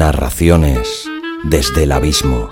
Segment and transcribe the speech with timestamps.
[0.00, 1.06] Narraciones
[1.44, 2.48] desde el abismo.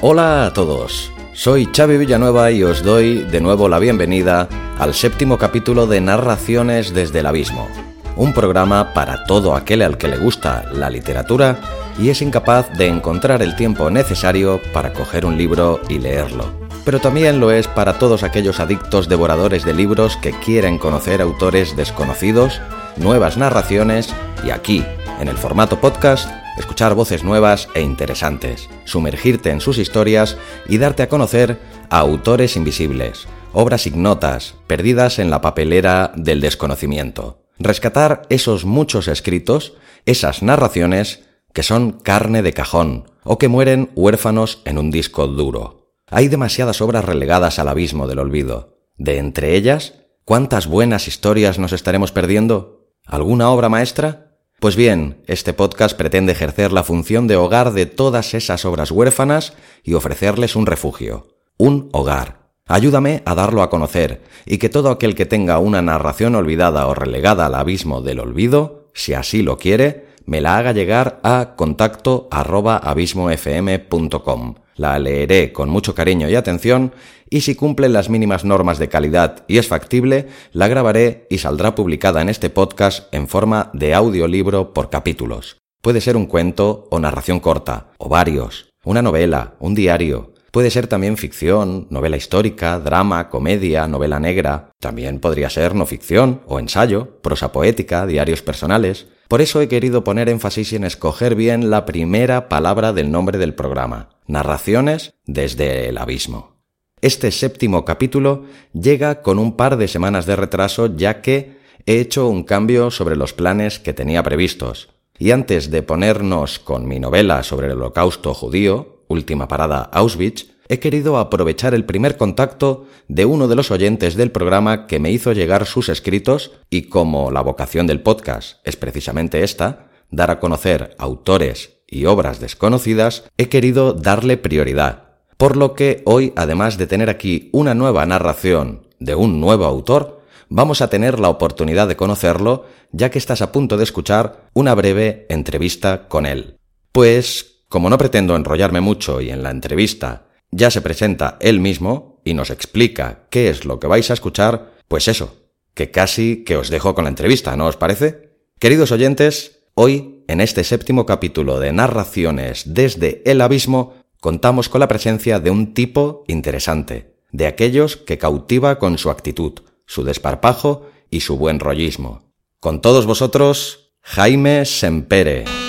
[0.00, 4.48] Hola a todos, soy Xavi Villanueva y os doy de nuevo la bienvenida
[4.78, 7.68] al séptimo capítulo de Narraciones desde el Abismo,
[8.16, 11.58] un programa para todo aquel al que le gusta la literatura
[11.98, 16.44] y es incapaz de encontrar el tiempo necesario para coger un libro y leerlo.
[16.84, 21.76] Pero también lo es para todos aquellos adictos devoradores de libros que quieren conocer autores
[21.76, 22.60] desconocidos,
[22.96, 24.14] nuevas narraciones
[24.44, 24.84] y aquí,
[25.20, 30.36] en el formato podcast, escuchar voces nuevas e interesantes, sumergirte en sus historias
[30.68, 31.58] y darte a conocer
[31.90, 37.44] a autores invisibles, obras ignotas, perdidas en la papelera del desconocimiento.
[37.58, 39.74] Rescatar esos muchos escritos,
[40.06, 45.92] esas narraciones que son carne de cajón o que mueren huérfanos en un disco duro.
[46.10, 48.78] Hay demasiadas obras relegadas al abismo del olvido.
[48.96, 49.94] De entre ellas,
[50.24, 52.94] ¿cuántas buenas historias nos estaremos perdiendo?
[53.04, 54.36] ¿Alguna obra maestra?
[54.60, 59.52] Pues bien, este podcast pretende ejercer la función de hogar de todas esas obras huérfanas
[59.84, 61.28] y ofrecerles un refugio,
[61.58, 62.47] un hogar.
[62.68, 66.94] Ayúdame a darlo a conocer y que todo aquel que tenga una narración olvidada o
[66.94, 72.28] relegada al abismo del olvido, si así lo quiere, me la haga llegar a contacto
[72.30, 74.56] arroba abismofm.com.
[74.76, 76.92] La leeré con mucho cariño y atención
[77.30, 81.74] y si cumple las mínimas normas de calidad y es factible, la grabaré y saldrá
[81.74, 85.56] publicada en este podcast en forma de audiolibro por capítulos.
[85.80, 90.34] Puede ser un cuento o narración corta, o varios, una novela, un diario.
[90.50, 94.70] Puede ser también ficción, novela histórica, drama, comedia, novela negra.
[94.80, 99.08] También podría ser no ficción o ensayo, prosa poética, diarios personales.
[99.28, 103.54] Por eso he querido poner énfasis en escoger bien la primera palabra del nombre del
[103.54, 104.08] programa.
[104.26, 106.56] Narraciones desde el abismo.
[107.02, 112.26] Este séptimo capítulo llega con un par de semanas de retraso ya que he hecho
[112.26, 114.88] un cambio sobre los planes que tenía previstos.
[115.18, 120.78] Y antes de ponernos con mi novela sobre el holocausto judío, Última Parada Auschwitz, he
[120.78, 125.32] querido aprovechar el primer contacto de uno de los oyentes del programa que me hizo
[125.32, 130.94] llegar sus escritos y como la vocación del podcast es precisamente esta, dar a conocer
[130.98, 135.08] autores y obras desconocidas, he querido darle prioridad
[135.38, 140.20] por lo que hoy, además de tener aquí una nueva narración de un nuevo autor,
[140.48, 144.74] vamos a tener la oportunidad de conocerlo, ya que estás a punto de escuchar una
[144.74, 146.58] breve entrevista con él.
[146.90, 152.20] Pues, como no pretendo enrollarme mucho y en la entrevista ya se presenta él mismo
[152.24, 155.36] y nos explica qué es lo que vais a escuchar, pues eso,
[155.74, 158.36] que casi que os dejo con la entrevista, ¿no os parece?
[158.58, 164.88] Queridos oyentes, hoy, en este séptimo capítulo de Narraciones desde el Abismo, contamos con la
[164.88, 171.20] presencia de un tipo interesante, de aquellos que cautiva con su actitud, su desparpajo y
[171.20, 172.32] su buen rollismo.
[172.60, 175.67] Con todos vosotros, Jaime Sempere.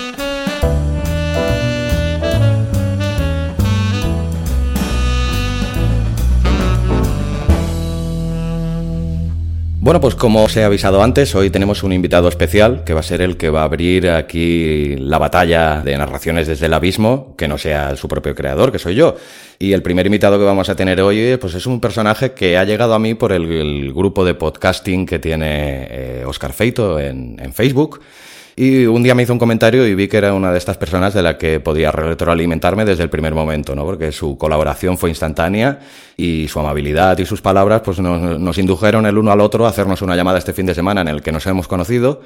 [9.81, 13.03] Bueno, pues como os he avisado antes, hoy tenemos un invitado especial que va a
[13.03, 17.47] ser el que va a abrir aquí la batalla de narraciones desde el abismo, que
[17.47, 19.15] no sea su propio creador, que soy yo.
[19.57, 22.65] Y el primer invitado que vamos a tener hoy, pues es un personaje que ha
[22.65, 27.53] llegado a mí por el, grupo de podcasting que tiene eh, Oscar Feito en, en
[27.53, 28.01] Facebook.
[28.61, 31.13] Y un día me hizo un comentario y vi que era una de estas personas
[31.13, 33.85] de la que podía retroalimentarme desde el primer momento, ¿no?
[33.85, 35.79] Porque su colaboración fue instantánea
[36.17, 40.01] y su amabilidad y sus palabras pues nos, indujeron el uno al otro a hacernos
[40.01, 42.19] una llamada este fin de semana en el que nos hemos conocido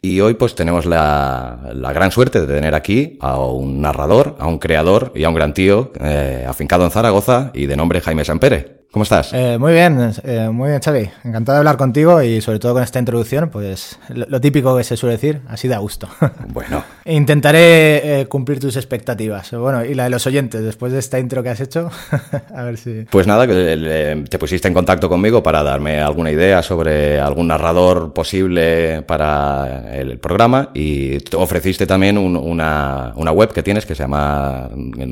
[0.00, 1.58] y hoy pues tenemos la,
[1.92, 5.52] gran suerte de tener aquí a un narrador, a un creador y a un gran
[5.52, 8.83] tío eh, afincado en Zaragoza y de nombre Jaime Sampere.
[8.94, 9.32] ¿Cómo estás?
[9.32, 11.10] Eh, muy bien, eh, muy bien, Xavi.
[11.24, 14.96] Encantado de hablar contigo y sobre todo con esta introducción, pues lo, típico que se
[14.96, 16.08] suele decir, así da gusto.
[16.52, 16.84] Bueno.
[17.04, 21.42] Intentaré eh, cumplir tus expectativas, bueno, y la de los oyentes, después de esta intro
[21.42, 21.90] que has hecho,
[22.54, 23.04] a ver si...
[23.10, 28.12] Pues nada, que te pusiste en contacto conmigo para darme alguna idea sobre algún narrador
[28.12, 34.68] posible para el programa y te ofreciste también una, web que tienes que se llama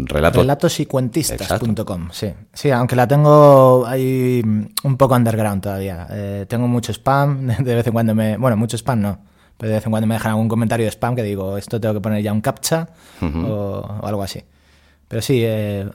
[0.06, 0.42] Relatos...
[0.42, 2.32] Relatosycuentistas.com, sí.
[2.52, 6.06] Sí, aunque la tengo hay un poco underground todavía.
[6.10, 8.36] Eh, tengo mucho spam, de vez en cuando me...
[8.36, 9.18] Bueno, mucho spam no,
[9.56, 11.94] pero de vez en cuando me dejan algún comentario de spam que digo, esto tengo
[11.94, 12.88] que poner ya un captcha
[13.20, 14.42] o, algo así.
[15.12, 15.86] Pero sí, eh,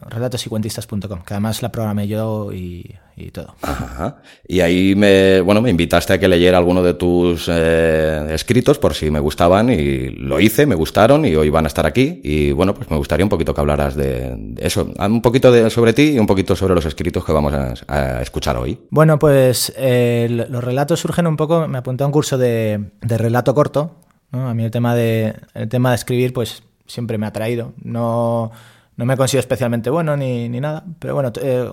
[1.26, 3.56] que además la programé yo y, y todo.
[3.64, 4.18] Ajá.
[4.48, 8.94] Y ahí me, bueno, me invitaste a que leyera alguno de tus eh, escritos por
[8.94, 12.22] si me gustaban y lo hice, me gustaron y hoy van a estar aquí.
[12.24, 15.94] Y bueno, pues me gustaría un poquito que hablaras de eso, un poquito de, sobre
[15.94, 18.78] ti y un poquito sobre los escritos que vamos a, a escuchar hoy.
[18.92, 23.18] Bueno, pues eh, los relatos surgen un poco, me apunté a un curso de, de
[23.18, 23.96] relato corto.
[24.32, 24.48] ¿no?
[24.48, 27.74] A mí el tema, de, el tema de escribir pues siempre me ha traído.
[27.84, 28.52] No
[28.98, 31.72] no me considero especialmente bueno ni, ni nada, pero bueno, eh,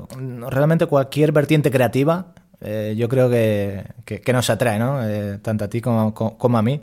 [0.49, 5.07] realmente cualquier vertiente creativa eh, yo creo que, que, nos atrae, ¿no?
[5.07, 6.81] Eh, tanto a ti como, como a mí.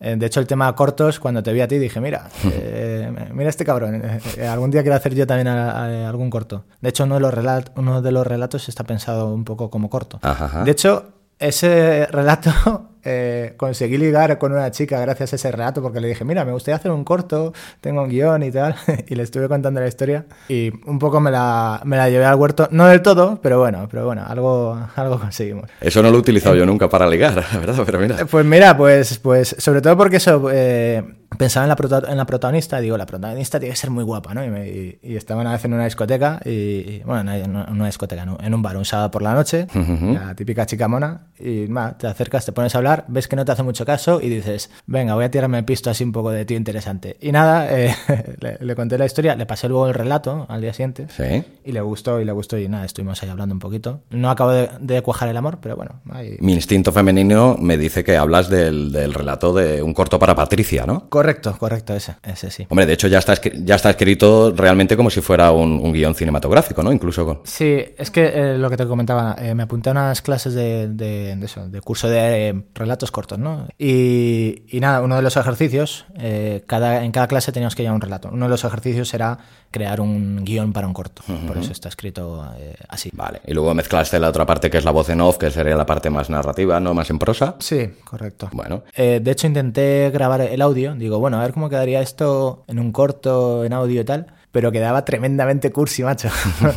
[0.00, 3.50] Eh, de hecho, el tema cortos, cuando te vi a ti, dije, mira, eh, mira
[3.50, 4.02] este cabrón,
[4.48, 6.64] algún día quiero hacer yo también a, a, algún corto.
[6.80, 9.90] De hecho, uno de, los relatos, uno de los relatos está pensado un poco como
[9.90, 10.20] corto.
[10.22, 10.62] Ajá.
[10.62, 12.52] De hecho, ese relato
[13.04, 16.52] eh, conseguí ligar con una chica gracias a ese relato porque le dije, mira, me
[16.52, 18.74] gustaría hacer un corto, tengo un guion y tal,
[19.08, 22.36] y le estuve contando la historia y un poco me la, me la llevé al
[22.36, 25.70] huerto, no del todo, pero bueno, pero bueno, algo, algo conseguimos.
[25.80, 28.24] Eso no lo he utilizado yo nunca para ligar, la verdad, pero mira.
[28.26, 30.48] Pues mira, pues, pues sobre todo porque eso...
[30.52, 31.02] Eh,
[31.38, 34.34] pensaba en la, prota en la protagonista, digo, la protagonista tiene que ser muy guapa,
[34.34, 34.44] ¿no?
[34.44, 37.86] Y, me, y, y estaba una vez en una discoteca, y, y bueno, en una
[37.86, 38.38] discoteca, ¿no?
[38.40, 40.14] en un bar, un sábado por la noche, uh -huh.
[40.14, 43.44] la típica chica mona, y ma, te acercas, te pones a hablar, ves que no
[43.44, 46.30] te hace mucho caso y dices, venga, voy a tirarme el pisto así un poco
[46.30, 47.16] de tío interesante.
[47.20, 47.94] Y nada, eh,
[48.40, 51.44] le, le, conté la historia, le pasé luego el relato al día siguiente, ¿Sí?
[51.64, 54.00] y le gustó, y le gustó, y nada, estuvimos ahí hablando un poquito.
[54.10, 56.00] No acabo de, de cuajar el amor, pero bueno.
[56.10, 56.36] Ahí...
[56.40, 60.86] Mi instinto femenino me dice que hablas del, del relato de un corto para Patricia,
[60.86, 61.08] ¿no?
[61.08, 61.23] Correcto,
[61.58, 62.66] correcto, ese, ese sí.
[62.68, 66.14] Hombre, de hecho ya está, ya está escrito realmente como si fuera un, un guion
[66.14, 66.92] cinematográfico, ¿no?
[66.92, 67.40] Incluso con...
[67.44, 70.88] Sí, es que eh, lo que te comentaba, eh, me apunté a unas clases de,
[70.88, 73.66] de, de eso, de curso de eh, relatos cortos, ¿no?
[73.78, 77.94] Y, y, nada, uno de los ejercicios, eh, cada, en cada clase teníamos que llevar
[77.94, 78.28] un relato.
[78.32, 79.38] Uno de los ejercicios era
[79.70, 81.46] crear un guion para un corto, uh -huh.
[81.46, 82.48] por eso está escrito
[82.88, 83.10] así.
[83.12, 85.74] Vale, y luego mezclaste la otra parte que es la voz en off, que sería
[85.74, 86.94] la parte más narrativa, ¿no?
[86.94, 87.56] Más en prosa.
[87.58, 88.50] Sí, correcto.
[88.52, 88.84] Bueno.
[88.96, 92.92] De hecho, intenté grabar el audio, digo, bueno, a ver cómo quedaría esto en un
[92.92, 96.28] corto, en audio y tal pero quedaba tremendamente cursi, macho.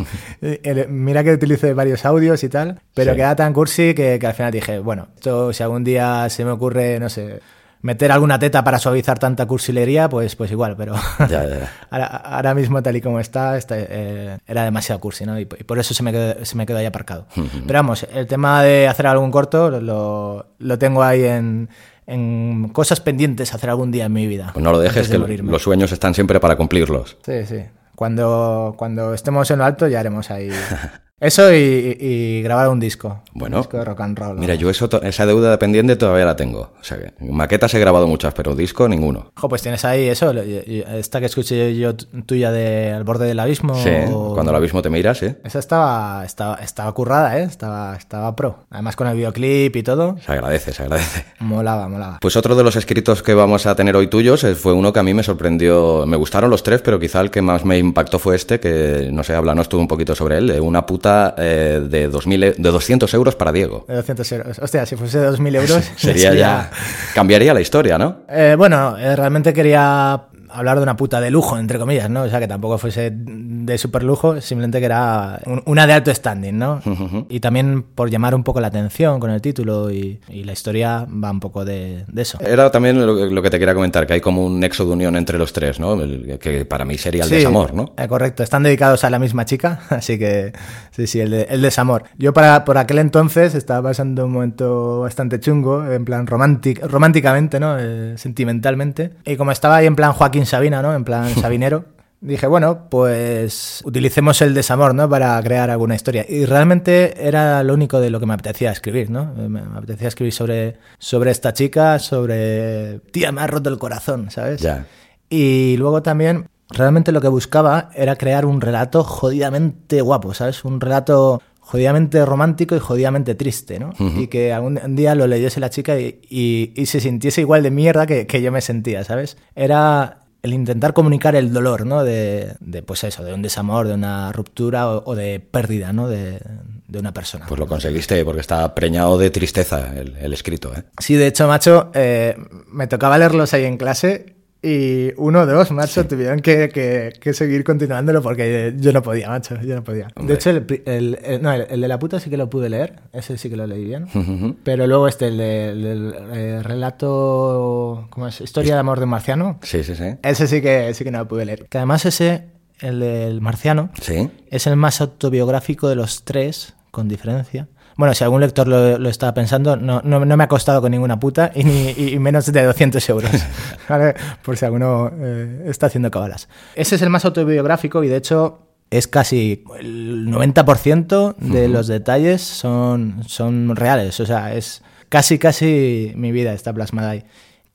[0.90, 3.18] Mira que utilicé varios audios y tal, pero sí.
[3.18, 6.50] quedaba tan cursi que, que, al final dije, bueno, esto si algún día se me
[6.50, 7.40] ocurre, no sé,
[7.82, 11.72] meter alguna teta para suavizar tanta cursilería, pues, pues igual, pero ya, ya.
[11.92, 15.40] ahora, ahora, mismo tal y como está, está eh, era demasiado cursi, ¿no?
[15.40, 17.28] Y, y, por eso se me quedó, se me quedó ahí aparcado.
[17.36, 21.70] Pero vamos, el tema de hacer algún corto lo, lo tengo ahí en
[22.08, 24.52] en cosas pendientes hacer algún día en mi vida.
[24.54, 25.52] Pues no lo dejes, de que morirme.
[25.52, 27.18] los sueños están siempre para cumplirlos.
[27.24, 27.64] Sí, sí.
[27.96, 30.50] Cuando, cuando estemos en lo alto ya haremos ahí
[31.20, 33.24] Eso y, y, grabar un disco.
[33.34, 33.58] Bueno.
[33.58, 34.38] Un disco de rock and roll.
[34.38, 36.74] Mira, yo eso, esa deuda pendiente todavía la tengo.
[36.80, 39.32] O sea, que maquetas he grabado muchas, pero disco ninguno.
[39.36, 43.74] Jo, pues tienes ahí eso, esta que escuché yo tuya de Al borde del abismo.
[43.74, 44.36] Sí, o...
[44.36, 45.34] cuando el abismo te miras, sí.
[45.44, 47.44] Esa estaba, estaba, estaba currada, ¿eh?
[47.46, 48.66] Estaba, estaba pro.
[48.70, 50.18] Además con el videoclip y todo.
[50.24, 51.26] Se agradece, se agradece.
[51.40, 52.20] Molaba, molaba.
[52.22, 55.00] Pues otro de los escritos que vamos a tener hoy tuyos eh, fue uno que
[55.00, 56.06] a mí me sorprendió.
[56.06, 59.24] Me gustaron los tres, pero quizá el que más me impactó fue este, que no
[59.24, 61.07] sé, háblanos tú un poquito sobre él, de una puta
[61.38, 63.86] eh, de, 2000, de 200 euros para Diego.
[63.88, 64.60] De 200 euros.
[64.60, 65.92] Hostia, si fuese de 2.000 euros...
[65.96, 66.72] sería, sería, ya...
[67.14, 68.18] Cambiaría la historia, ¿no?
[68.30, 72.24] Eh, bueno, eh, realmente quería hablar de una puta de lujo, entre comillas, ¿no?
[72.24, 76.58] O sea, que tampoco fuese de super lujo, simplemente que era una de alto standing,
[76.58, 76.82] ¿no?
[76.86, 77.26] Uh -huh.
[77.30, 81.06] Y también por llamar un poco la atención con el título y, y la historia
[81.06, 82.38] va un poco de, de eso.
[82.42, 85.16] Era también lo, lo, que te quería comentar, que hay como un nexo de unión
[85.16, 86.02] entre los tres, ¿no?
[86.02, 87.94] El, que para mí sería el sí, desamor, ¿no?
[87.98, 90.54] Eh, correcto, están dedicados a la misma chica, así que
[90.92, 92.04] sí, sí, el, de, el desamor.
[92.18, 97.60] Yo para, por aquel entonces estaba pasando un momento bastante chungo, en plan romántic, románticamente,
[97.60, 97.78] ¿no?
[97.80, 99.12] Eh, sentimentalmente.
[99.26, 100.94] Y como estaba ahí en plan Joaquín Sabina, ¿no?
[100.96, 101.86] En plan Sabinero.
[102.20, 105.08] Dije, bueno, pues utilicemos el desamor, ¿no?
[105.08, 106.26] Para crear alguna historia.
[106.28, 109.34] Y realmente era lo único de lo que me apetecía escribir, ¿no?
[109.36, 113.02] Me apetecía escribir sobre, sobre esta chica, sobre...
[113.12, 114.62] Tía, me ha roto el corazón, ¿sabes?
[114.62, 114.88] Ya.
[115.30, 120.66] Y luego también, realmente lo que buscaba era crear un relato jodidamente guapo, ¿sabes?
[120.66, 123.90] Un relato jodidamente romántico y jodidamente triste, ¿no?
[124.00, 124.22] Uh -huh.
[124.24, 127.70] Y que algún día lo leyese la chica y, y, y se sintiese igual de
[127.70, 129.38] mierda que, que yo me sentía, ¿sabes?
[129.54, 132.04] Era el intentar comunicar el dolor, ¿no?
[132.04, 136.08] De, de, pues eso, de un desamor, de una ruptura o, o de pérdida, ¿no?
[136.08, 136.40] De,
[136.88, 137.46] de, una persona.
[137.48, 140.84] Pues lo conseguiste porque está preñado de tristeza el, el escrito, ¿eh?
[141.00, 145.72] Sí, de hecho, macho, eh, me tocaba leerlos ahí en clase y uno o dos,
[145.72, 146.08] macho, sí.
[146.08, 150.08] tuvieron que, que, que, seguir continuándolo porque yo no podía, macho, yo no podía.
[150.16, 150.34] Hombre.
[150.34, 152.96] De hecho, el, el, el no, el, de la puta sí que lo pude leer,
[153.14, 154.04] ese sí que lo leí bien.
[154.14, 154.56] Uh -huh.
[154.64, 158.42] Pero luego este, el del de, relato, ¿cómo es?
[158.42, 159.60] Historia de amor de un marciano.
[159.62, 160.16] Sí, sí, sí.
[160.24, 161.66] Ese sí que, sí que no lo pude leer.
[161.70, 162.46] Que además ese
[162.80, 164.30] el del marciano, Sí.
[164.50, 167.68] es el más autobiográfico de los tres, con diferencia.
[167.98, 170.92] Bueno, si algún lector lo, lo estaba pensando, no, no, no me ha costado con
[170.92, 173.32] ninguna puta y, ni, y menos de 200 euros,
[173.90, 174.16] ¿vale?
[174.44, 176.48] Por si alguno eh, está haciendo cabalas.
[176.76, 182.42] Ese es el más autobiográfico y de hecho es casi el 90% de los detalles
[182.42, 184.20] son, son reales.
[184.20, 187.24] O sea, es casi, casi mi vida está plasmada ahí.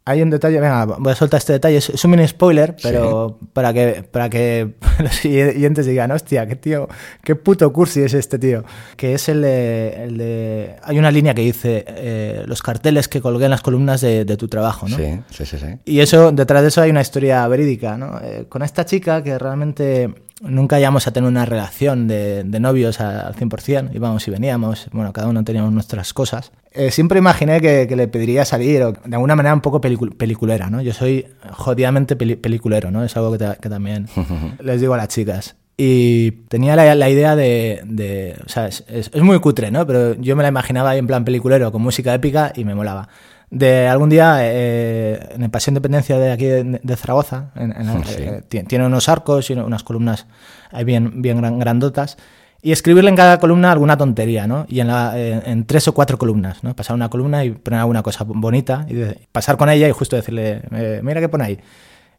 [0.05, 3.73] Hay un detalle, venga, voy a soltar este detalle, es, un mini spoiler, pero para
[3.73, 6.89] que para que los siguientes digan, hostia, qué tío,
[7.23, 8.65] qué puto cursi es este tío.
[8.97, 13.21] Que es el de, el de hay una línea que dice eh, los carteles que
[13.21, 14.97] colgué en las columnas de, de tu trabajo, ¿no?
[14.97, 15.67] Sí, sí, sí, sí.
[15.85, 18.19] Y eso, detrás de eso hay una historia verídica, ¿no?
[18.21, 23.01] Eh, con esta chica que realmente nunca llegamos a tener una relación de, de novios
[23.01, 26.53] al 100%, íbamos y veníamos, bueno, cada uno teníamos nuestras cosas.
[26.73, 30.17] Eh, siempre imaginé que, que le pediría salir, o de alguna manera un poco pelicu-
[30.17, 30.81] peliculera, ¿no?
[30.83, 33.05] Yo soy jodidamente peli- peliculero, ¿no?
[33.05, 34.07] Es algo que, que también
[34.63, 35.57] les digo a las chicas.
[35.77, 39.87] Y tenía la, la idea de, de- O sea, es, es- es muy cutre, ¿no?
[39.87, 43.09] Pero yo me la imaginaba ahí en plan peliculero, con música épica y me molaba.
[43.55, 48.03] De algún día, eh, en el Paseo Independencia de aquí de, de Zaragoza, en- en
[48.07, 48.15] Sí.
[48.23, 50.27] eh, ti- tiene unos arcos y unas columnas
[50.71, 52.17] ahí bien, bien gran- grandotas.
[52.63, 54.65] Y escribirle en cada columna alguna tontería, ¿no?
[54.71, 56.75] Y en, la- en- en tres o cuatro columnas, ¿no?
[56.75, 60.17] Pasar una columna y poner alguna cosa bonita y de- pasar con ella y justo
[60.17, 61.59] decirle, eh, mira qué pone ahí.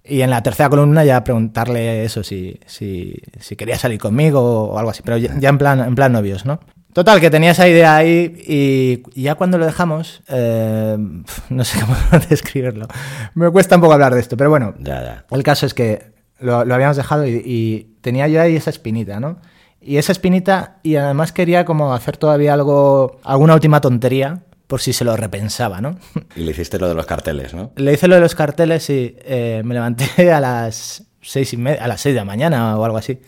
[0.06, 4.78] Y en la tercera columna ya preguntarle eso, si, si, si quería salir conmigo o
[4.78, 6.60] algo así, pero ya, ya en, plan, en plan novios, ¿no?
[6.94, 10.96] Total, que tenía esa idea ahí y y ya cuando lo dejamos, eh,
[11.50, 11.96] no sé cómo
[12.30, 12.88] describirlo.
[13.36, 15.26] Me cuesta un poco hablar de esto, pero bueno, Ya, ya.
[15.32, 19.20] el caso es que lo, lo habíamos dejado y, y tenía yo ahí esa espinita,
[19.20, 19.40] ¿no?
[19.82, 24.94] Y esa espinita, y además quería como hacer todavía algo, alguna última tontería, por si
[24.94, 25.98] se lo repensaba, ¿no?
[26.38, 27.72] Y le hiciste lo de los carteles, ¿no?
[27.76, 31.84] Le hice lo de los carteles y eh, me levanté a las seis y media,
[31.84, 33.20] a las seis de la mañana o algo así.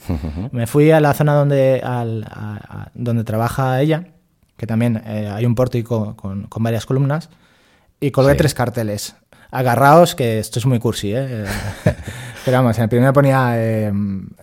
[0.51, 4.07] Me fui a la zona donde, al- a- a- donde trabaja ella,
[4.57, 7.29] que también eh, hay un pórtico con, con varias columnas,
[7.99, 8.37] y colgué Sí.
[8.37, 9.15] tres carteles.
[9.51, 11.45] Agarraos, que esto es muy cursi, ¿eh?
[12.45, 13.91] Pero vamos, en el primero ponía eh,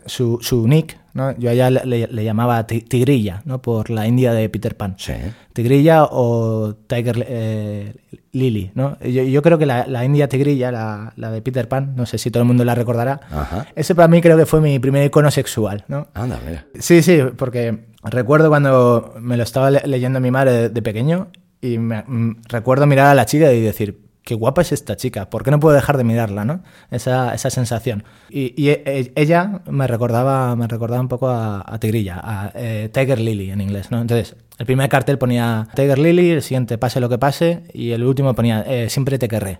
[0.07, 1.37] su, su nick, ¿no?
[1.39, 3.61] Yo a ella le, le- le llamaba Ti- Tigrilla, ¿no?
[3.63, 4.95] Por la India de Peter Pan.
[4.99, 5.13] Sí.
[5.53, 7.95] Tigrilla o Tiger eh,
[8.33, 8.99] Lily, ¿no?
[9.01, 12.17] Yo, yo creo que la, la India Tigrilla, la, la de Peter Pan, no sé
[12.19, 13.67] si todo el mundo la recordará, Ajá.
[13.77, 16.09] ese para mí creo que fue mi primer icono sexual, ¿no?
[16.15, 16.67] Anda, mira.
[16.79, 21.29] Sí, sí, porque recuerdo cuando me lo estaba le- leyendo mi madre de, de pequeño
[21.61, 25.31] y me- mm, recuerdo mirar a la chica y decir, qué guapa es esta chica,
[25.31, 26.63] ¿por qué no puedo dejar de mirarla, no?
[26.91, 28.05] Esa, esa sensación.
[28.31, 32.89] Y, y e- ella me recordaba, me recordaba un poco a, a Tigrilla, a eh,
[32.93, 34.01] Tiger Lily en inglés, ¿no?
[34.01, 38.05] Entonces, el primer cartel ponía Tiger Lily, el siguiente pase lo que pase y el
[38.05, 39.59] último ponía eh, siempre te querré.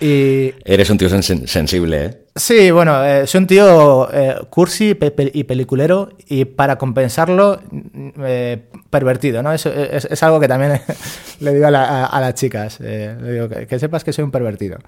[0.00, 2.18] Y Eres un tío sen- sensible, ¿eh?
[2.36, 7.60] Sí, bueno, eh, soy un tío eh, cursi pe- pe- y peliculero y para compensarlo,
[7.70, 9.52] mm, eh, pervertido, ¿no?
[9.52, 10.80] Eso es, es algo que también
[11.40, 14.12] le digo a, la- a- a las chicas, eh, le digo que, que sepas que
[14.12, 14.78] soy un pervertido.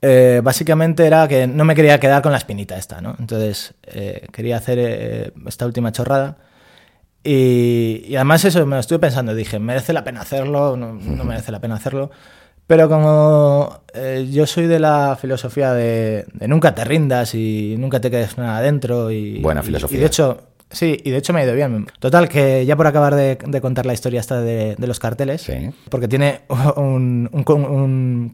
[0.00, 3.14] Eh, básicamente era que no me quería quedar con la espinita esta, ¿no?
[3.18, 6.38] Entonces eh, quería hacer esta última chorrada
[7.22, 10.76] y, y además eso me lo estuve pensando, dije, ¿merece la pena hacerlo?
[10.76, 12.10] No, no merece la pena hacerlo.
[12.66, 18.00] Pero como eh, yo soy de la filosofía de, de nunca te rindas y nunca
[18.00, 19.40] te quedes nada adentro y...
[19.40, 19.98] Buena filosofía.
[19.98, 21.86] Y, de hecho, sí, y de hecho me ha ido bien.
[22.00, 25.42] Total, que ya por acabar de, de contar la historia esta de, de los carteles,
[25.42, 25.70] Sí.
[25.90, 26.40] porque tiene
[26.76, 28.30] un, un,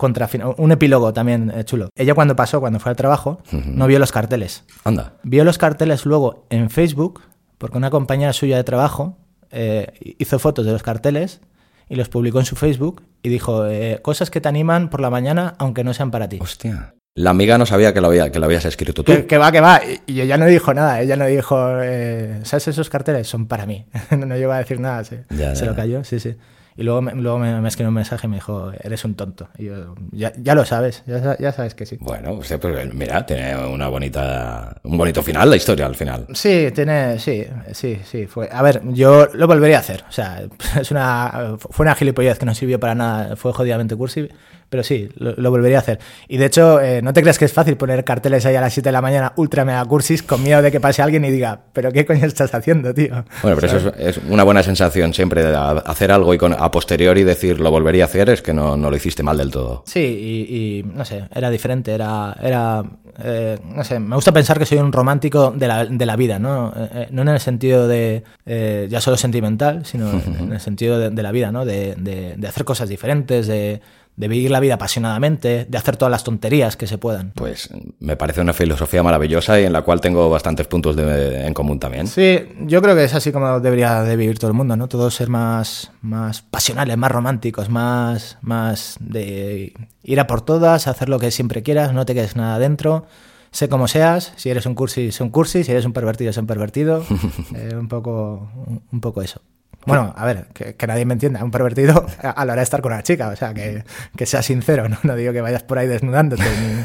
[0.56, 1.90] un epílogo también eh, chulo.
[1.94, 4.64] Ella cuando pasó, cuando fue al trabajo, no vio los carteles.
[4.84, 5.12] Anda.
[5.24, 7.20] Vio los carteles luego en Facebook,
[7.58, 9.18] porque una compañera suya de trabajo
[9.50, 11.42] eh, hizo fotos de los carteles
[11.88, 15.10] y los publicó en su Facebook y dijo, eh, cosas que te animan por la
[15.10, 16.38] mañana aunque no sean para ti.
[16.40, 16.94] Hostia.
[17.14, 19.12] La amiga no sabía que lo, había, que lo habías escrito tú.
[19.12, 19.82] Que, que va, que va.
[20.06, 21.02] Y, ella no dijo nada.
[21.02, 22.68] Ella no dijo, eh, ¿sabes?
[22.68, 23.84] Esos carteles son para mí.
[24.16, 25.02] no llegó a decir nada.
[25.02, 25.70] Ya, se ya.
[25.70, 26.36] lo cayó, sí, sí.
[26.76, 29.48] Y luego me, luego me, me escribió un mensaje y me dijo, eres un tonto.
[29.58, 31.98] Y yo, ya, ya lo sabes, ya, ya sabes que sí.
[32.00, 36.26] Bueno, usted, pues, mira, tiene una bonita, un bonito final la historia al final.
[36.32, 38.26] Sí, tiene, sí, sí, sí.
[38.26, 38.48] Fue.
[38.50, 40.04] A ver, yo lo volvería a hacer.
[40.08, 40.42] O sea,
[40.80, 44.28] es una, fue una gilipollez que no sirvió para nada, fue jodidamente cursi,
[44.72, 45.98] pero sí, lo, lo volvería a hacer.
[46.28, 48.72] Y de hecho, eh, no te creas que es fácil poner carteles ahí a las
[48.72, 51.60] 7 de la mañana ultra mega cursis con miedo de que pase alguien y diga,
[51.74, 53.22] pero ¿qué coño estás haciendo, tío?
[53.42, 56.70] Bueno, pero eso es, es una buena sensación siempre de hacer algo y con, a
[56.70, 59.82] posteriori decir lo volvería a hacer es que no, no lo hiciste mal del todo.
[59.86, 62.82] Sí, y, y, no sé, era diferente, era, era
[63.22, 66.38] eh, no sé, me gusta pensar que soy un romántico de la, de la vida,
[66.38, 66.72] ¿no?
[66.74, 70.10] Eh, eh, no en el sentido de eh, ya solo sentimental, sino
[70.40, 71.66] en el sentido de, de la vida, ¿no?
[71.66, 73.80] De, de- de hacer cosas diferentes, de,
[74.14, 77.32] de vivir la vida apasionadamente, de hacer todas las tonterías que se puedan.
[77.34, 81.54] Pues me parece una filosofía maravillosa y en la cual tengo bastantes puntos de- en
[81.54, 82.06] común también.
[82.06, 84.86] Sí, yo creo que es así como debería de vivir todo el mundo, ¿no?
[84.88, 91.08] Todos ser más, más pasionales, más románticos, más, más de ir a por todas, hacer
[91.08, 93.06] lo que siempre quieras, no te quedes nada dentro.
[93.50, 96.40] Sé como seas, si eres un cursi, sé un cursi, si eres un pervertido, sé
[96.40, 97.04] un pervertido.
[97.54, 99.40] Eh, un, poco, un, un poco eso.
[99.86, 102.80] Bueno, a ver, que, que nadie me entienda, un pervertido a, la hora de estar
[102.80, 103.84] con una chica, o sea, que,
[104.16, 104.98] que sea sincero, ¿no?
[105.02, 106.84] No digo que vayas por ahí desnudándote ni,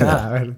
[0.04, 0.52] nada, a ver.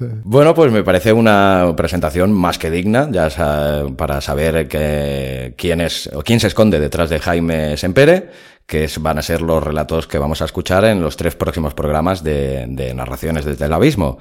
[0.00, 5.80] Bueno, pues me parece una presentación más que digna, ya sa- para saber que, quién
[5.80, 8.30] es o quién se esconde detrás de Jaime Sempere,
[8.68, 11.72] que es- van a ser los relatos que vamos a escuchar en los tres próximos
[11.72, 14.18] programas de, de narraciones desde el abismo.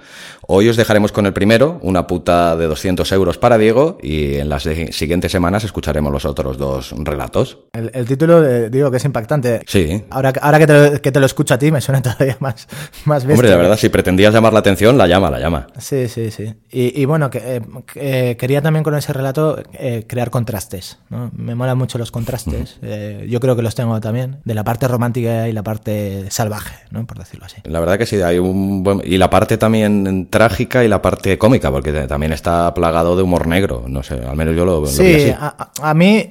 [0.48, 4.48] Hoy os dejaremos con el primero, una puta de 200 euros para Diego, y en
[4.48, 7.58] las siguientes semanas escucharemos los otros dos relatos.
[7.74, 9.64] El, el título, eh, digo que es impactante.
[9.68, 10.06] Sí.
[10.10, 12.70] Ahora, ahora que, te lo, que te lo escucho a ti, me suena todavía más,
[13.04, 13.34] más bestia.
[13.34, 15.68] Hombre, de verdad, si pretendías llamar la atención, la llama, la llama.
[15.78, 16.56] Sí, sí, sí.
[16.72, 17.62] Y, y bueno, que, eh,
[17.96, 21.00] eh, quería también con ese relato eh, crear contrastes.
[21.10, 21.32] ¿no?
[21.36, 22.80] Me molan mucho los contrastes.
[23.28, 27.06] Yo creo que los tengo también, de la parte romántica y la parte salvaje, ¿no?
[27.06, 27.58] por decirlo así.
[27.66, 29.02] La verdad que sí, hay un buen...
[29.04, 33.48] Y la parte también trágica y la parte cómica, porque también está plagado de humor
[33.48, 33.84] negro.
[33.88, 35.30] No sé, al menos yo lo, lo vi Sí, así.
[35.32, 36.28] a, a- a mí,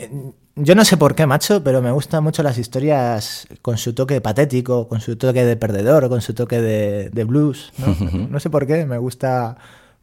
[0.56, 4.20] yo no sé por qué, macho, pero me gustan mucho las historias con su toque
[4.20, 7.72] patético, con su toque de perdedor, con su toque de, de blues.
[7.78, 7.94] ¿no?
[8.30, 9.56] No sé por qué, me gusta,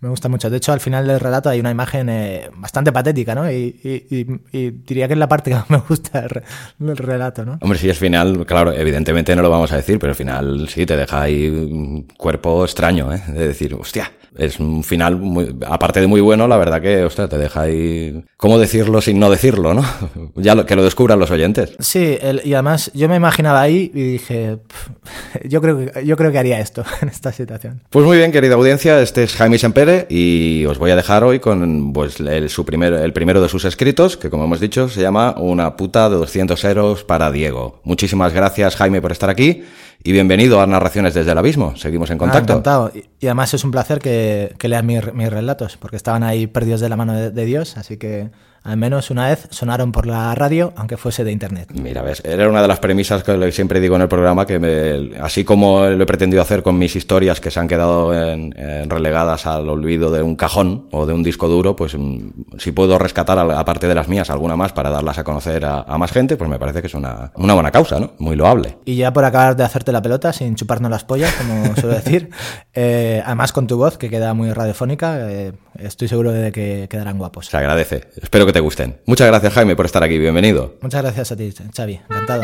[0.03, 0.49] me gusta mucho.
[0.49, 3.49] De hecho, al final del relato hay una imagen eh, bastante patética, ¿no?
[3.49, 6.43] Y, y- y- y diría que es la parte que más me gusta del, re-
[6.77, 7.57] del relato, ¿no?
[7.61, 10.85] Hombre, si es final, claro, evidentemente no lo vamos a decir, pero el final sí
[10.85, 13.21] te deja ahí un cuerpo extraño, ¿eh?
[13.27, 17.27] De decir, hostia, es un final, muy, aparte de muy bueno, la verdad que, hostia,
[17.27, 18.25] te deja ahí...
[18.35, 19.85] ¿Cómo decirlo sin no decirlo, no?
[20.35, 21.75] ya lo, que lo descubran los oyentes.
[21.79, 26.17] Sí, el- y además yo me imaginaba ahí y dije, "Pff, yo creo, que- yo
[26.17, 27.81] creo que haría esto en esta situación.
[27.91, 31.39] Pues muy bien, querida audiencia, este es Jaime Sempere y os voy a dejar hoy
[31.39, 35.01] con pues, el, su primer, el primero de sus escritos, que como hemos dicho se
[35.01, 37.79] llama Una puta de 200 euros para Diego.
[37.83, 39.63] Muchísimas gracias Jaime por estar aquí
[40.03, 41.75] y bienvenido a Narraciones desde el Abismo.
[41.77, 42.53] Seguimos en Ah, contacto.
[42.53, 42.91] encantado.
[42.93, 46.47] Y, y además es un placer que, que leas mis, mis relatos, porque estaban ahí
[46.47, 48.29] perdidos de la mano de, de Dios, así que
[48.63, 51.69] al menos una vez sonaron por la radio, aunque fuese de internet.
[51.73, 55.17] Mira, ves, era una de las premisas que siempre digo en el programa, que me-
[55.21, 58.89] así como lo he pretendido hacer con mis historias que se han quedado en- en
[58.89, 62.97] relegadas al olvido de un cajón o de un disco duro, pues mm, si puedo
[62.97, 66.37] rescatar, aparte de las mías, alguna más para darlas a conocer a, a más gente,
[66.37, 68.13] pues me parece que es una, una buena causa, ¿no?
[68.19, 68.77] Muy loable.
[68.85, 72.29] Y ya por acabar de hacerte la pelota, sin chuparnos las pollas, como suelo decir,
[72.73, 77.17] eh, además con tu voz, que queda muy radiofónica, eh, estoy seguro de que quedarán
[77.17, 77.47] guapos.
[77.47, 78.05] Se agradece.
[78.21, 79.01] Espero que te gusten.
[79.05, 80.17] Muchas gracias, Jaime, por estar aquí.
[80.17, 80.75] Bienvenido.
[80.81, 81.99] Muchas gracias a ti, Xavi.
[82.09, 82.43] Encantado.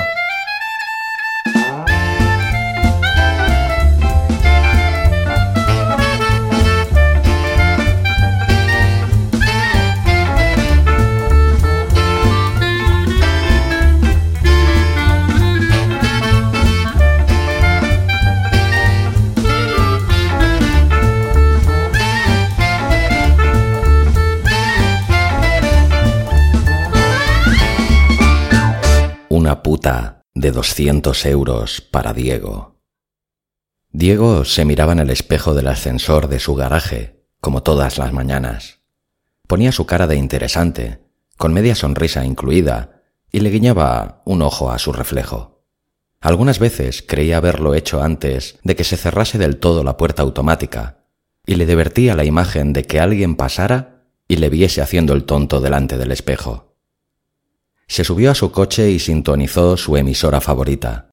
[30.40, 32.80] De 200 euros para Diego.
[33.92, 38.80] Diego se miraba en el espejo del ascensor de su garaje, como todas las mañanas.
[39.48, 41.02] Ponía su cara de interesante,
[41.38, 43.02] con media sonrisa incluida,
[43.34, 45.66] y le guiñaba un ojo a su reflejo.
[46.22, 51.04] Algunas veces creía haberlo hecho antes de que se cerrase del todo la puerta automática,
[51.46, 55.60] y le divertía la imagen de que alguien pasara y le viese haciendo el tonto
[55.60, 56.69] delante del espejo.
[57.90, 61.10] Se subió a su coche y sintonizó su emisora favorita.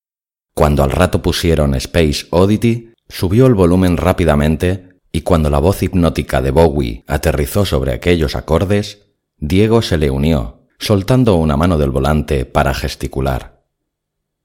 [0.54, 6.42] Cuando al rato pusieron Space Oddity, subió el volumen rápidamente y cuando la voz hipnótica
[6.42, 9.06] de Bowie aterrizó sobre aquellos acordes,
[9.38, 13.64] Diego se le unió, soltando una mano del volante para gesticular.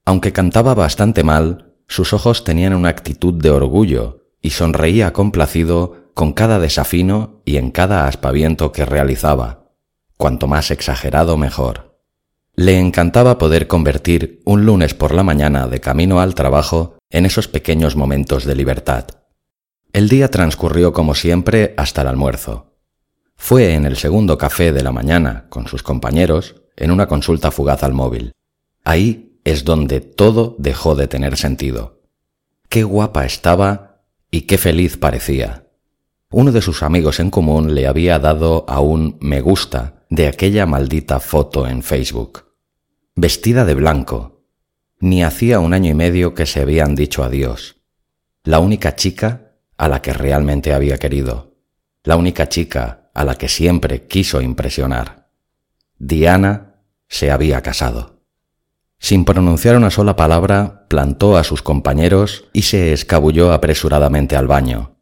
[0.06, 6.32] Aunque cantaba bastante mal, sus ojos tenían una actitud de orgullo y sonreía complacido con
[6.32, 9.70] cada desafino y en cada aspaviento que realizaba.
[10.16, 11.91] Cuanto más exagerado mejor.
[12.54, 17.48] Le encantaba poder convertir un lunes por la mañana de camino al trabajo en esos
[17.48, 19.06] pequeños momentos de libertad.
[19.94, 22.74] El día transcurrió como siempre hasta el almuerzo.
[23.36, 27.82] Fue en el segundo café de la mañana con sus compañeros en una consulta fugaz
[27.84, 28.32] al móvil.
[28.84, 32.02] Ahí es donde todo dejó de tener sentido.
[32.68, 35.66] Qué guapa estaba y qué feliz parecía.
[36.30, 40.66] Uno de sus amigos en común le había dado a un me gusta de aquella
[40.66, 42.44] maldita foto en Facebook.
[43.16, 44.44] Vestida de blanco.
[45.00, 47.80] ni hacía un año y medio que se habían dicho adiós.
[48.44, 51.56] La única chica a la que realmente había querido.
[52.04, 55.30] La única chica a la que siempre quiso impresionar.
[55.98, 56.74] Diana
[57.08, 58.20] se había casado.
[58.98, 64.98] Sin pronunciar una sola palabra, plantó a sus compañeros y se escabulló apresuradamente al baño.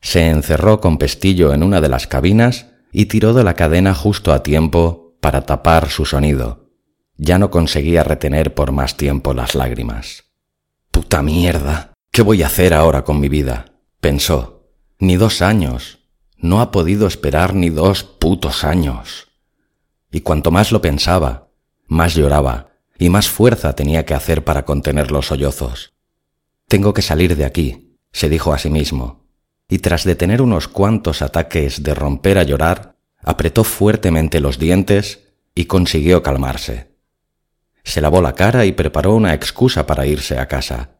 [0.00, 4.32] Se encerró con pestillo en una de las cabinas y tiró de la cadena justo
[4.32, 6.70] a tiempo para tapar su sonido.
[7.16, 10.26] Ya no conseguía retener por más tiempo las lágrimas.
[10.92, 11.92] Puta mierda.
[12.12, 13.80] ¿Qué voy a hacer ahora con mi vida?
[14.00, 14.70] pensó.
[15.00, 15.98] Ni dos años.
[16.36, 19.26] No ha podido esperar ni dos putos años.
[20.12, 21.48] Y cuanto más lo pensaba,
[21.88, 25.94] más lloraba y más fuerza tenía que hacer para contener los sollozos.
[26.68, 29.23] Tengo que salir de aquí, se dijo a sí mismo,
[29.68, 35.24] y tras detener unos cuantos ataques de romper a llorar, apretó fuertemente los dientes
[35.54, 36.92] y consiguió calmarse.
[37.82, 40.90] Se lavó la cara y preparó una excusa para irse a casa.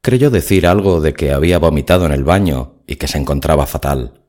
[0.00, 4.22] Creyó decir algo de que había vomitado en el baño y que se encontraba fatal.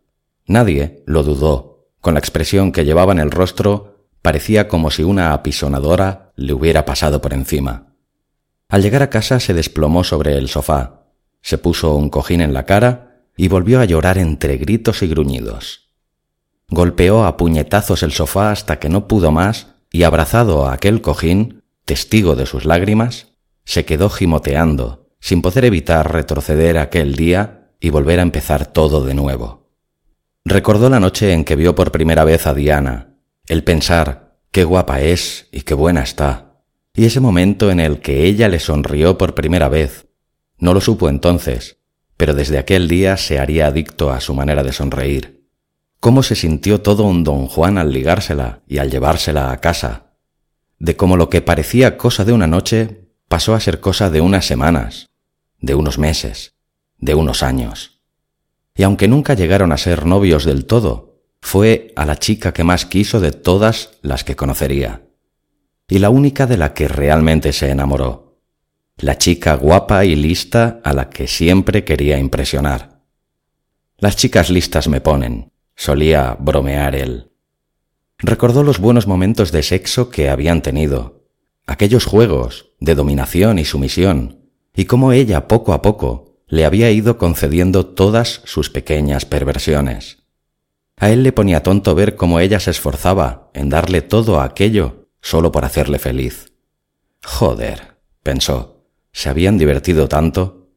[0.46, 1.88] Nadie lo dudó.
[2.02, 6.86] Con la expresión que llevaba en el rostro, parecía como si una apisonadora le hubiera
[6.86, 7.94] pasado por encima.
[8.68, 11.00] Al llegar a casa se desplomó sobre el sofá,
[11.42, 13.09] se puso un cojín en la cara
[13.40, 15.94] y volvió a llorar entre gritos y gruñidos.
[16.68, 21.64] Golpeó a puñetazos el sofá hasta que no pudo más y abrazado a aquel cojín,
[21.86, 23.28] testigo de sus lágrimas,
[23.64, 29.14] se quedó gimoteando, sin poder evitar retroceder aquel día y volver a empezar todo de
[29.14, 29.72] nuevo.
[30.44, 33.16] Recordó la noche en que vio por primera vez a Diana,
[33.48, 36.58] el pensar qué guapa es y qué buena está,
[36.94, 40.08] y ese momento en el que ella le sonrió por primera vez.
[40.58, 41.79] No lo supo entonces,
[42.20, 45.48] pero desde aquel día se haría adicto a su manera de sonreír.
[46.02, 50.18] Cómo se sintió todo un don Juan al ligársela y al llevársela a casa.
[50.80, 54.46] De cómo lo que parecía cosa de una noche pasó a ser cosa de unas
[54.46, 55.08] semanas,
[55.62, 56.56] de unos meses,
[56.98, 58.02] de unos años.
[58.76, 62.86] Y aunque nunca llegaron a ser novios del todo, fue a la chica que más
[62.86, 65.04] quiso de todas las que conocería.
[65.88, 68.29] Y la única de la que realmente se enamoró.
[69.02, 73.00] La chica guapa y lista a la que siempre quería impresionar.
[73.98, 77.32] Las chicas listas me ponen, solía bromear él.
[78.18, 81.24] Recordó los buenos momentos de sexo que habían tenido,
[81.66, 87.18] aquellos juegos de dominación y sumisión, y cómo ella poco a poco le había ido
[87.18, 90.24] concediendo todas sus pequeñas perversiones.
[90.98, 95.54] A él le ponía tonto ver cómo ella se esforzaba en darle todo aquello solo
[95.54, 96.52] por hacerle feliz.
[97.24, 98.79] Joder, pensó,
[99.20, 100.70] ¿se habían divertido tanto?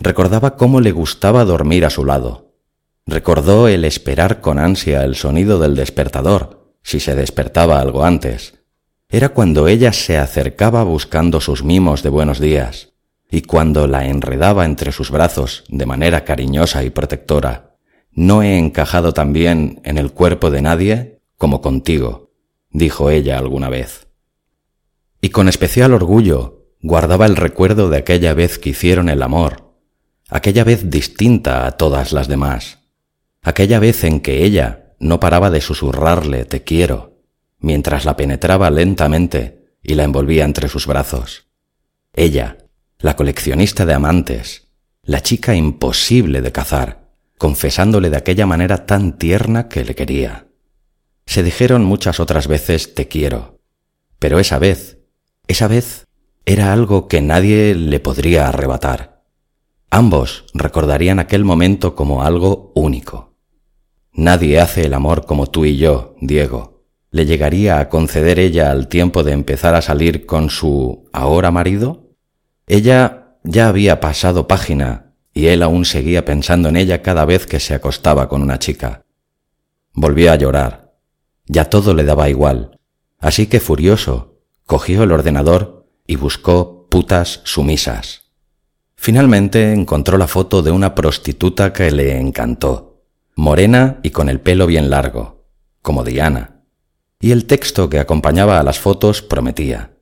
[0.00, 2.56] Recordaba cómo le gustaba dormir a su lado.
[3.06, 8.54] Recordó el esperar con ansia el sonido del despertador, si se despertaba algo antes.
[9.08, 12.94] Era cuando ella se acercaba buscando sus mimos de buenos días
[13.30, 17.76] y cuando la enredaba entre sus brazos de manera cariñosa y protectora,
[18.10, 22.32] no he encajado tan bien en el cuerpo de nadie como contigo,
[22.70, 24.08] dijo ella alguna vez.
[25.20, 29.74] Y con especial orgullo guardaba el recuerdo de aquella vez que hicieron el amor,
[30.28, 32.78] aquella vez distinta a todas las demás,
[33.42, 37.18] aquella vez en que ella no paraba de susurrarle te quiero,
[37.58, 41.48] mientras la penetraba lentamente y la envolvía entre sus brazos.
[42.12, 42.58] Ella,
[42.98, 44.68] la coleccionista de amantes,
[45.02, 50.48] la chica imposible de cazar, confesándole de aquella manera tan tierna que le quería.
[51.26, 53.60] Se dijeron muchas otras veces te quiero,
[54.18, 54.98] pero esa vez,
[55.46, 56.06] esa vez
[56.44, 59.22] era algo que nadie le podría arrebatar.
[59.90, 63.34] Ambos recordarían aquel momento como algo único.
[64.12, 66.84] Nadie hace el amor como tú y yo, Diego.
[67.10, 72.14] ¿Le llegaría a conceder ella al tiempo de empezar a salir con su ahora marido?
[72.66, 77.58] Ella ya había pasado página y él aún seguía pensando en ella cada vez que
[77.58, 79.04] se acostaba con una chica.
[79.92, 80.94] Volvió a llorar.
[81.46, 82.78] Ya todo le daba igual.
[83.18, 85.79] Así que furioso, cogió el ordenador
[86.10, 88.32] y buscó putas sumisas.
[88.96, 93.04] Finalmente encontró la foto de una prostituta que le encantó,
[93.36, 95.46] morena y con el pelo bien largo,
[95.82, 96.64] como Diana.
[97.20, 99.92] Y el texto que acompañaba a las fotos prometía.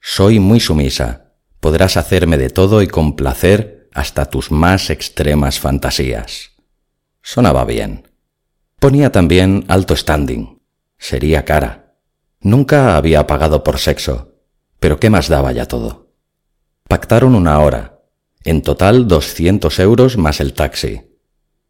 [0.00, 6.52] Soy muy sumisa, podrás hacerme de todo y complacer hasta tus más extremas fantasías.
[7.20, 8.08] Sonaba bien.
[8.80, 10.62] Ponía también alto standing.
[10.96, 11.98] Sería cara.
[12.40, 14.33] Nunca había pagado por sexo,
[14.84, 16.12] pero ¿qué más daba ya todo?
[16.86, 18.02] Pactaron una hora.
[18.44, 21.00] En total doscientos euros más el taxi.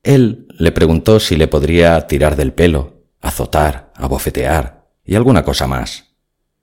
[0.03, 6.17] Él le preguntó si le podría tirar del pelo, azotar, abofetear y alguna cosa más.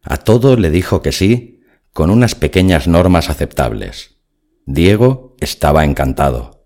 [0.04, 1.62] A todo le dijo que sí
[1.94, 4.18] con unas pequeñas normas aceptables.
[4.66, 6.66] Diego estaba encantado.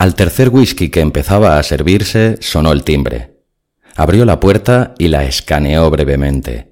[0.00, 3.44] Al tercer whisky que empezaba a servirse sonó el timbre.
[3.94, 6.69] Abrió la puerta y la escaneó brevemente.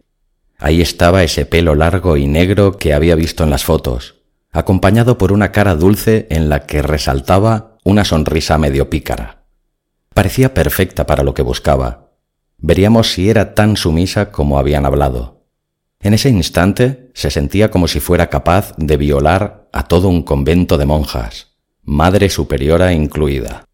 [0.59, 4.17] Ahí estaba ese pelo largo y negro que había visto en las fotos,
[4.51, 9.45] acompañado por una cara dulce en la que resaltaba una sonrisa medio pícara.
[10.13, 12.11] Parecía perfecta para lo que buscaba.
[12.59, 15.47] Veríamos si era tan sumisa como habían hablado.
[16.01, 20.77] En ese instante se sentía como si fuera capaz de violar a todo un convento
[20.77, 23.65] de monjas, madre superiora incluida.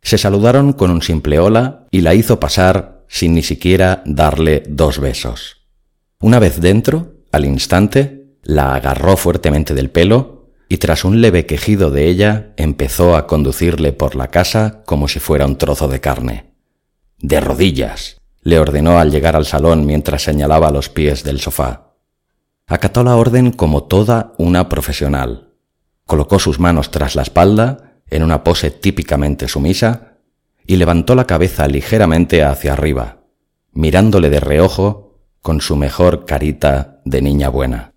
[0.00, 4.98] Se saludaron con un simple hola y la hizo pasar sin ni siquiera darle dos
[4.98, 5.61] besos.
[6.22, 11.90] Una vez dentro, al instante, la agarró fuertemente del pelo y tras un leve quejido
[11.90, 16.54] de ella empezó a conducirle por la casa como si fuera un trozo de carne.
[17.18, 21.96] De rodillas, le ordenó al llegar al salón mientras señalaba los pies del sofá.
[22.68, 25.54] Acató la orden como toda una profesional.
[26.06, 30.18] Colocó sus manos tras la espalda, en una pose típicamente sumisa,
[30.64, 33.24] y levantó la cabeza ligeramente hacia arriba,
[33.72, 35.11] mirándole de reojo
[35.42, 37.92] con su mejor carita de niña buena.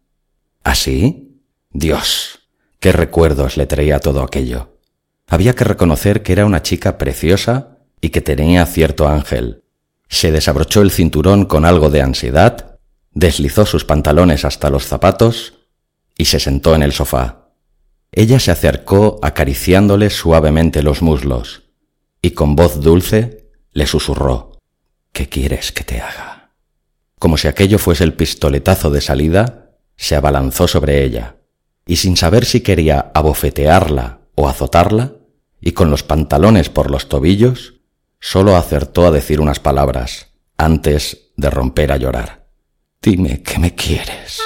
[0.64, 1.40] ¿Así?
[1.70, 2.40] Dios,
[2.80, 4.80] qué recuerdos le traía todo aquello.
[5.28, 9.64] Había que reconocer que era una chica preciosa y que tenía cierto ángel,
[10.08, 12.80] se desabrochó el cinturón con algo de ansiedad,
[13.12, 15.54] deslizó sus pantalones hasta los zapatos
[16.18, 17.50] y se sentó en el sofá.
[18.12, 21.64] Ella se acercó acariciándole suavemente los muslos
[22.22, 24.52] y con voz dulce le susurró
[25.12, 26.35] ¿Qué quieres que te haga?
[27.26, 31.38] Como si aquello fuese el pistoletazo de salida, se abalanzó sobre ella
[31.84, 35.14] y sin saber si quería abofetearla o azotarla,
[35.60, 37.82] y con los pantalones por los tobillos,
[38.20, 42.46] solo acertó a decir unas palabras antes de romper a llorar.
[43.02, 44.40] Dime que me quieres.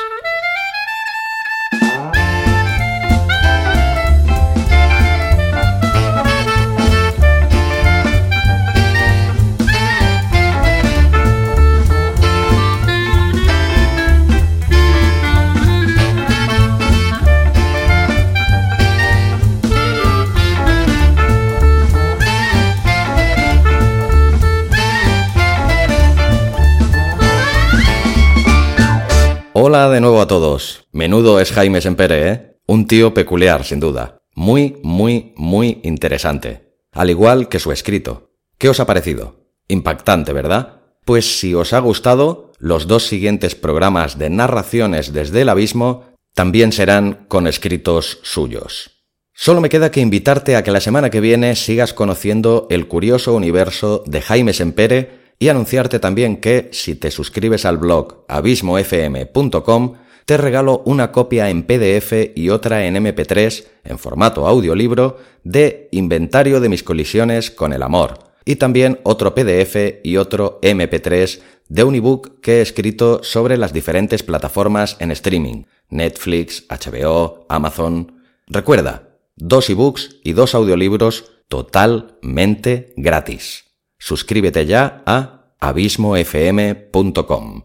[29.71, 30.87] Hola de nuevo a todos.
[30.91, 32.57] Menudo es Jaime Sempere, ¿eh?
[32.65, 34.17] Un tío peculiar, sin duda.
[34.33, 36.73] Muy, muy, muy interesante.
[36.91, 38.31] Al igual que su escrito.
[38.57, 39.45] ¿Qué os ha parecido?
[39.67, 40.81] Impactante, ¿verdad?
[41.05, 46.71] Pues si os ha gustado, los dos siguientes programas de narraciones desde el abismo también
[46.71, 49.03] serán con escritos suyos.
[49.35, 53.35] Solo me queda que invitarte a que la semana que viene sigas conociendo el curioso
[53.35, 59.93] universo de Jaime Sempere y anunciarte también que si te suscribes al blog abismofm.com
[60.25, 66.59] te regalo una copia en PDF y otra en MP3 en formato audiolibro de Inventario
[66.59, 71.95] de mis colisiones con el amor y también otro PDF y otro MP3 de un
[71.95, 78.21] ebook que he escrito sobre las diferentes plataformas en streaming, Netflix, HBO, Amazon.
[78.47, 83.68] Recuerda, dos ebooks y dos audiolibros totalmente gratis.
[83.99, 87.63] Suscríbete ya a abismofm.com.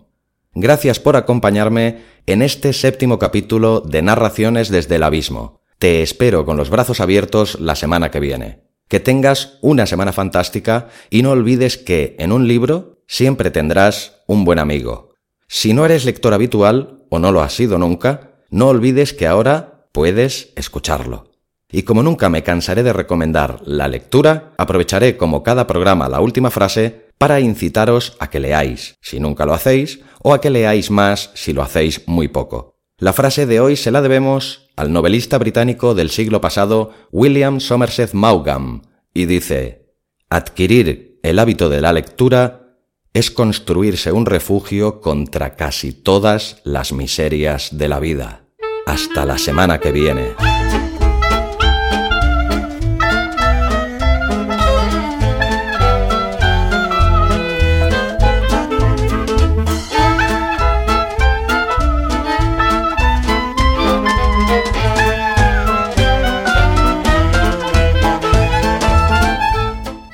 [0.53, 5.61] Gracias por acompañarme en este séptimo capítulo de Narraciones desde el Abismo.
[5.79, 8.65] Te espero con los brazos abiertos la semana que viene.
[8.89, 14.45] Que tengas una semana fantástica y no olvides que en un libro siempre tendrás un
[14.45, 15.15] buen amigo.
[15.49, 19.89] Si no eres lector habitual, o no lo has sido nunca, no olvides que ahora
[19.93, 21.34] puedes escucharlo.
[21.77, 26.53] Y como nunca me cansaré de recomendar la lectura, aprovecharé como cada programa la última
[26.53, 31.33] frase para incitaros a que leáis, si nunca lo hacéis, o a que leáis más
[31.35, 32.77] si lo hacéis muy poco.
[32.97, 38.13] La frase de hoy se la debemos al novelista británico del siglo pasado William Somerset
[38.13, 38.83] Maugham,
[39.13, 39.97] y dice,
[40.31, 42.79] Adquirir el hábito de la lectura
[43.13, 48.45] es construirse un refugio contra casi todas las miserias de la vida.
[48.87, 50.54] Hasta la semana que viene.